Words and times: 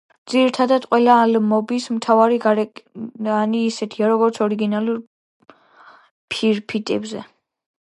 ძირითადად, 0.31 0.85
ყველა 0.93 1.17
ალბომის 1.25 1.85
მთავარი 1.97 2.39
გარეკანი 2.45 3.61
ისეთია, 3.67 4.09
როგორც 4.15 4.41
ორიგინალურ 4.47 4.99
ფირფიტებზე. 6.37 7.25